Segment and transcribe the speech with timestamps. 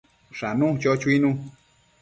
[0.37, 1.29] Shanu, cho chuinu